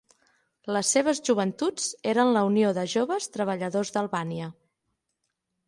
Les 0.75 0.93
seves 0.95 1.21
joventuts 1.29 1.85
eren 2.13 2.33
la 2.37 2.43
Unió 2.49 2.73
de 2.79 2.87
Joves 2.95 3.29
Treballadors 3.37 3.95
d'Albània. 3.99 4.51